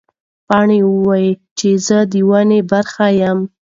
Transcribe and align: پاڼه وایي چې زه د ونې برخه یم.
پاڼه 0.47 0.77
وایي 1.05 1.29
چې 1.57 1.69
زه 1.87 1.97
د 2.11 2.13
ونې 2.29 2.59
برخه 2.71 3.05
یم. 3.21 3.39